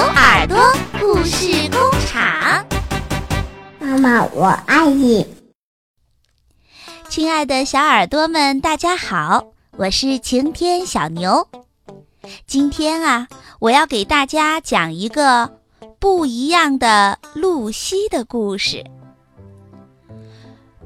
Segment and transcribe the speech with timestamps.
[0.00, 0.56] 牛耳朵
[0.98, 2.64] 故事工厂，
[3.78, 5.26] 妈妈，我爱你。
[7.10, 11.46] 亲爱的小耳朵们，大家好，我是晴天小牛。
[12.46, 13.28] 今天啊，
[13.58, 15.58] 我要给大家讲一个
[15.98, 18.82] 不一样的露西的故事。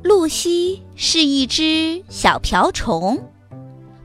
[0.03, 3.23] 露西是一只小瓢虫，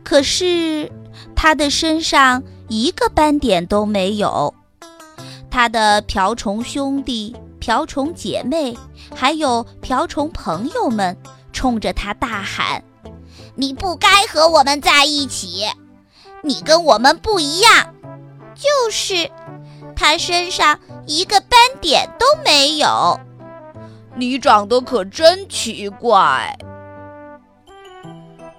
[0.04, 0.91] 可是
[1.36, 4.53] 它的身上一个斑点都没有。
[5.52, 8.77] 它的瓢虫兄弟、瓢虫姐妹，
[9.16, 11.17] 还有瓢虫朋友们，
[11.52, 12.84] 冲着它大喊
[13.55, 15.66] ：“你不该和我们在一起，
[16.44, 17.94] 你跟我们不一样。”
[18.55, 19.30] 就是，
[19.95, 23.20] 它身上一个斑点都没有。
[24.16, 26.58] 你长得可真奇怪。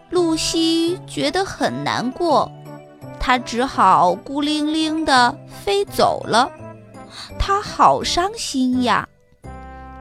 [0.09, 2.51] 露西觉得很难过，
[3.21, 6.51] 她只好孤零零地飞走了。
[7.39, 9.09] 他好伤心呀！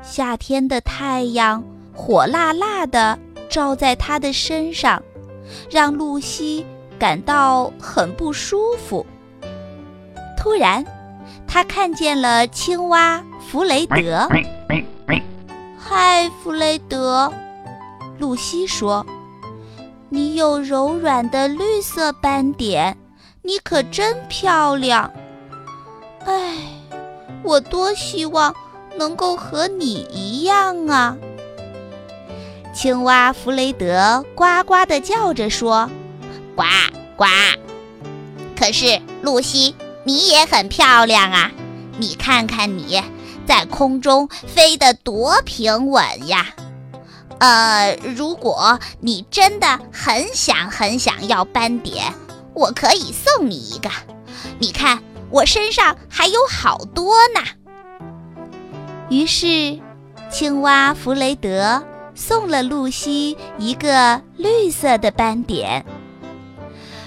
[0.01, 3.17] 夏天的太阳火辣辣地
[3.49, 5.01] 照在他的身上，
[5.69, 6.65] 让露西
[6.97, 9.05] 感到很不舒服。
[10.37, 10.85] 突然，
[11.47, 14.27] 他看见了青蛙弗雷德。
[15.77, 17.31] 嗨，弗雷德，
[18.19, 19.05] 露西说
[20.09, 22.95] ：“你有柔软的绿色斑点，
[23.41, 25.11] 你可真漂亮。
[26.25, 26.57] 哎，
[27.49, 28.53] 我多希望
[28.97, 31.17] 能够和你一样啊！”
[32.73, 35.89] 青蛙弗雷德呱呱地叫着说
[36.55, 36.63] ：“呱
[37.17, 37.25] 呱！”
[38.55, 41.51] 可是露西，你也很漂亮啊，
[41.97, 43.03] 你看看你。
[43.47, 46.53] 在空中飞得多平稳呀！
[47.39, 52.13] 呃，如果你真的很想很想要斑点，
[52.53, 53.89] 我可以送你一个。
[54.59, 54.99] 你看，
[55.29, 57.41] 我身上还有好多呢。
[59.09, 59.79] 于是，
[60.29, 65.85] 青蛙弗雷德送了露西一个绿色的斑点。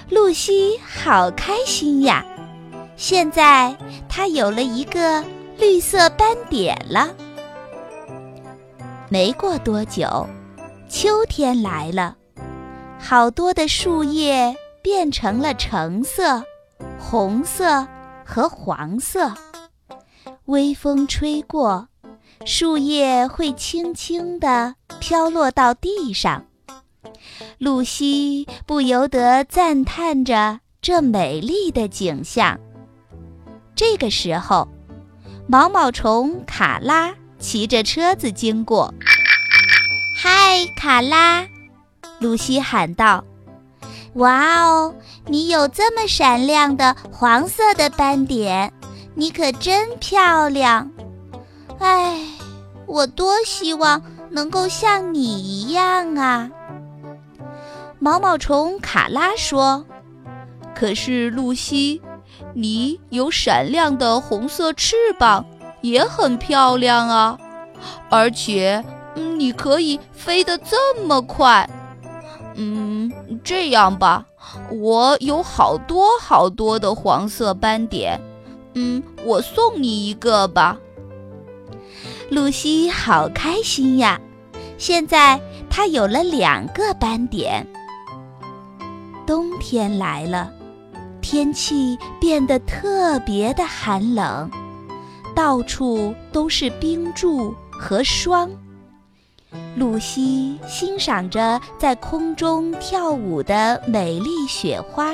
[0.09, 2.25] 露西好开心呀！
[2.95, 3.75] 现在
[4.07, 5.23] 她有了一个。
[5.55, 7.13] 绿色斑点了。
[9.07, 10.27] 没过多久，
[10.89, 12.15] 秋天来了，
[12.99, 16.43] 好多的树叶变成了橙色、
[16.99, 17.87] 红色
[18.25, 19.33] 和黄色。
[20.45, 21.87] 微风吹过，
[22.45, 26.45] 树叶会轻轻地飘落到地上。
[27.57, 32.59] 露西不由得赞叹着这美丽的景象。
[33.75, 34.67] 这个时候。
[35.45, 38.93] 毛毛虫卡拉骑着车子经过。
[40.15, 41.45] “嗨，卡拉！”
[42.19, 43.25] 露西喊道。
[44.15, 44.93] “哇哦，
[45.27, 48.71] 你有这么闪亮的黄色的斑点，
[49.15, 50.91] 你可真漂亮！
[51.79, 52.19] 哎，
[52.85, 56.49] 我多希望能够像你一样啊！”
[57.99, 59.85] 毛毛虫卡拉说。
[60.75, 62.01] “可是，露西。”
[62.55, 65.45] 你有闪亮的红色翅膀，
[65.81, 67.37] 也很漂亮啊！
[68.09, 68.83] 而且，
[69.15, 71.67] 你可以飞得这么快。
[72.55, 72.82] 嗯，
[73.43, 74.25] 这样吧，
[74.71, 78.19] 我有好多好多的黄色斑点。
[78.73, 80.77] 嗯，我送你一个吧。
[82.29, 84.19] 露西好开心呀！
[84.77, 85.39] 现在
[85.69, 87.67] 她有了两个斑点。
[89.27, 90.51] 冬天来了。
[91.21, 94.51] 天气变得特别的寒冷，
[95.33, 98.49] 到处都是冰柱和霜。
[99.75, 105.13] 露西欣赏着在空中跳舞的美丽雪花，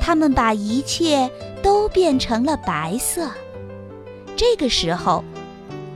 [0.00, 1.30] 它们把一切
[1.62, 3.30] 都变成了白色。
[4.36, 5.24] 这个时候，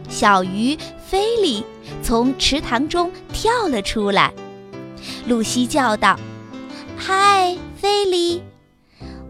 [0.08, 1.64] 小鱼菲利
[2.02, 4.32] 从池塘中跳了出来。
[5.26, 6.18] 露西叫道
[6.96, 8.42] ：“嗨，菲利！”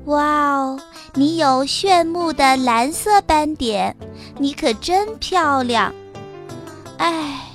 [0.07, 0.81] 哇哦，
[1.15, 3.95] 你有炫目的蓝色斑点，
[4.39, 5.93] 你可真漂亮！
[6.97, 7.48] 哎，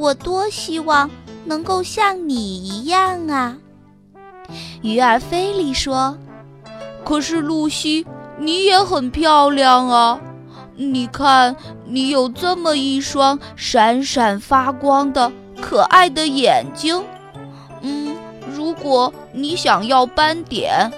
[0.00, 1.10] 我多希望
[1.44, 3.58] 能够像你一样啊！
[4.80, 6.16] 鱼儿菲利说
[7.04, 8.06] ：“可是露西，
[8.38, 10.18] 你也很漂亮啊！
[10.74, 11.54] 你看，
[11.84, 15.30] 你有这么一双闪闪发光的
[15.60, 17.04] 可爱的眼睛。
[17.82, 18.16] 嗯，
[18.50, 20.90] 如果你想要斑点。”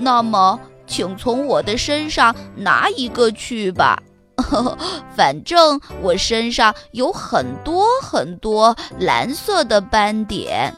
[0.00, 4.02] 那么，请从我的身上拿一个去吧。
[5.16, 10.76] 反正我身上有很多很多蓝色的斑点。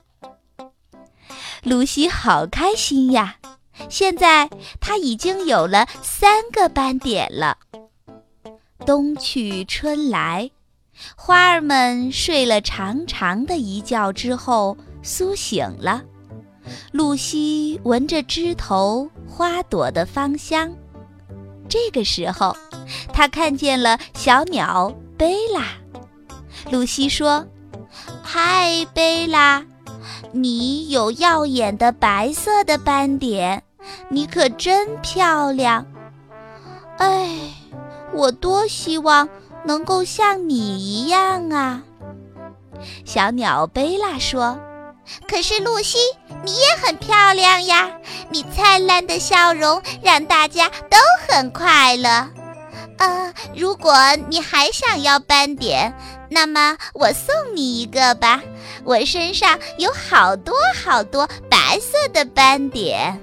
[1.62, 3.36] 露西好开心呀！
[3.88, 4.48] 现在
[4.80, 7.58] 她已经有了三个斑点了。
[8.86, 10.50] 冬去春来，
[11.16, 16.02] 花儿们睡了长长的一觉之后苏醒了。
[16.92, 20.72] 露西闻着枝头花朵的芳香，
[21.68, 22.56] 这个时候，
[23.12, 25.64] 他看见了小鸟贝拉。
[26.70, 27.46] 露西说
[28.22, 29.64] ：“嗨，贝拉，
[30.32, 33.62] 你有耀眼的白色的斑点，
[34.08, 35.86] 你可真漂亮。
[36.98, 37.38] 哎，
[38.12, 39.28] 我多希望
[39.64, 41.82] 能够像你一样啊！”
[43.04, 44.58] 小鸟贝拉说
[45.28, 45.98] ：“可是露西。”
[46.44, 47.90] 你也很漂亮呀！
[48.30, 50.96] 你灿烂的笑容让大家都
[51.26, 52.28] 很快乐。
[52.98, 53.92] 呃，如果
[54.28, 55.92] 你还想要斑点，
[56.30, 58.40] 那么我送你一个吧。
[58.84, 63.20] 我身上有好多好多白色的斑点。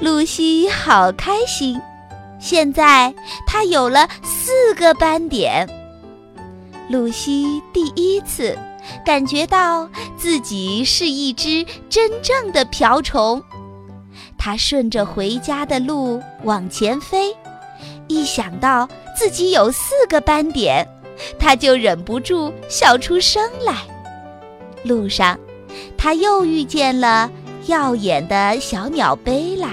[0.00, 1.80] 露西好开心，
[2.38, 3.14] 现在
[3.46, 5.66] 她有了四个斑点。
[6.90, 8.56] 露西第一次。
[9.04, 13.42] 感觉到自己是一只真正的瓢虫，
[14.36, 17.34] 它顺着回家的路往前飞，
[18.06, 20.86] 一想到自己有四个斑点，
[21.38, 23.74] 它就忍不住笑出声来。
[24.84, 25.38] 路上，
[25.96, 27.30] 它又遇见了
[27.66, 29.70] 耀眼的小鸟贝拉，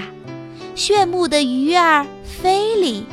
[0.74, 3.06] 炫目的鱼儿菲利，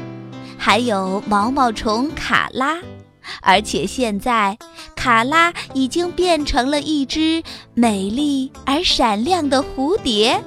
[0.57, 2.77] 还有毛毛虫卡拉。
[3.41, 4.57] 而且现在，
[5.03, 10.41] 卡拉已经变成了一只美丽而闪亮的蝴蝶。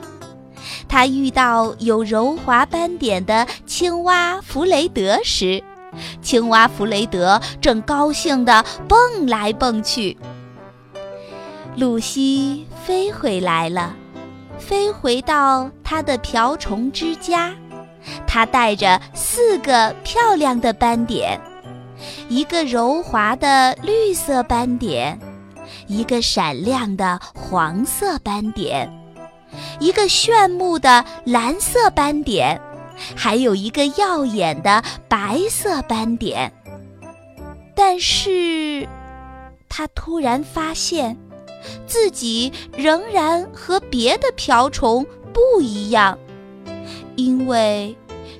[0.88, 5.62] 他遇到有柔滑斑点的青蛙弗雷德时，
[6.23, 10.17] 青蛙弗雷德正高兴地蹦来蹦去。
[11.76, 13.94] 露西飞回来了，
[14.58, 17.55] 飞回到她的瓢虫之家，
[18.26, 21.38] 她带着四个漂亮的斑点。
[22.28, 25.19] 一个柔滑的绿色斑点，
[25.87, 28.90] 一个闪亮的黄色斑点，
[29.78, 32.61] 一个炫目的蓝色斑点，
[33.14, 36.52] 还有一个耀眼的白色斑点。
[37.76, 38.88] 但是，
[39.69, 41.17] 他突然发现，
[41.87, 46.19] 自己仍然和别的瓢虫不一样，
[47.14, 47.96] 因为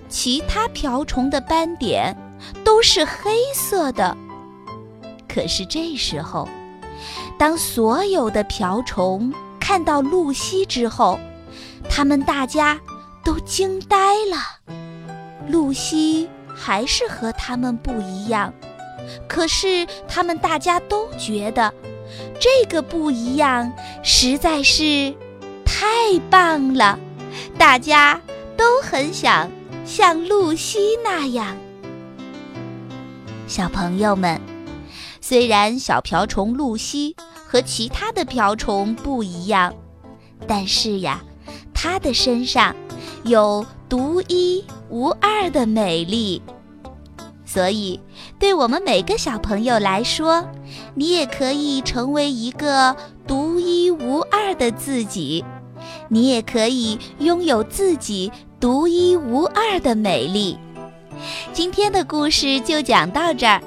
[0.09, 2.17] 其他瓢虫的斑点。
[2.65, 4.17] 都是黑色的。
[5.29, 6.49] 可是这时候，
[7.39, 11.19] 当所有的瓢虫看到露西之后，
[11.91, 12.81] 他们大家
[13.23, 13.97] 都惊呆
[14.31, 14.39] 了。
[15.49, 18.53] 露西还是和他们不一样，
[19.29, 21.73] 可是他们大家都觉得
[22.41, 23.73] 这个不一样
[24.03, 25.15] 实在是
[25.65, 26.99] 太棒了，
[27.59, 28.21] 大家
[28.57, 29.51] 都很想
[29.85, 31.57] 像露西那样。
[33.47, 34.41] 小朋友们，
[35.21, 37.15] 虽然小瓢虫露西
[37.47, 39.73] 和其他的瓢虫不一样，
[40.49, 41.23] 但是呀，
[41.73, 42.75] 它的身上
[43.23, 46.43] 有独一无二的美丽。
[47.45, 48.01] 所以，
[48.41, 50.45] 对我们每个小朋友来说，
[50.97, 52.97] 你也可以成为一个
[53.29, 55.45] 独一无二的自己，
[56.09, 60.59] 你也可以拥有自己独一无二的美丽。
[61.53, 63.61] 今天的故事就讲到这儿，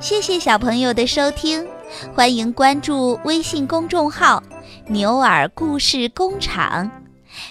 [0.00, 1.66] 谢谢小朋友的收听，
[2.14, 4.42] 欢迎关注微信公众号
[4.88, 6.90] “牛耳故事工厂”，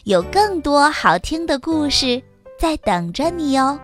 [0.05, 2.21] 有更多好听的故事
[2.59, 3.79] 在等着你哦。